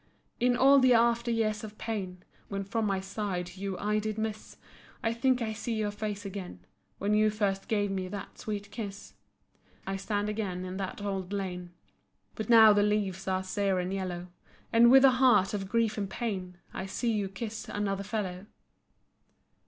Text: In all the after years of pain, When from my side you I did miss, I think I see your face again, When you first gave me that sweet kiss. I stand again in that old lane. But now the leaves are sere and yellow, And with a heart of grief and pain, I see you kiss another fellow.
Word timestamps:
In 0.39 0.57
all 0.57 0.79
the 0.79 0.95
after 0.95 1.29
years 1.29 1.63
of 1.63 1.77
pain, 1.77 2.23
When 2.47 2.63
from 2.63 2.87
my 2.87 2.99
side 3.01 3.55
you 3.55 3.77
I 3.77 3.99
did 3.99 4.17
miss, 4.17 4.57
I 5.03 5.13
think 5.13 5.43
I 5.43 5.53
see 5.53 5.75
your 5.75 5.91
face 5.91 6.25
again, 6.25 6.65
When 6.97 7.13
you 7.13 7.29
first 7.29 7.67
gave 7.67 7.91
me 7.91 8.07
that 8.07 8.39
sweet 8.39 8.71
kiss. 8.71 9.13
I 9.85 9.97
stand 9.97 10.27
again 10.27 10.65
in 10.65 10.77
that 10.77 11.03
old 11.03 11.31
lane. 11.31 11.73
But 12.33 12.49
now 12.49 12.73
the 12.73 12.81
leaves 12.81 13.27
are 13.27 13.43
sere 13.43 13.77
and 13.77 13.93
yellow, 13.93 14.29
And 14.73 14.89
with 14.89 15.05
a 15.05 15.11
heart 15.21 15.53
of 15.53 15.69
grief 15.69 15.99
and 15.99 16.09
pain, 16.09 16.57
I 16.73 16.87
see 16.87 17.11
you 17.11 17.29
kiss 17.29 17.69
another 17.69 18.03
fellow. 18.03 18.47